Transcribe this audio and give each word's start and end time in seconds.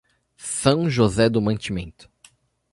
São 0.35 0.89
José 0.89 1.29
do 1.29 1.39
Mantimento 1.39 2.09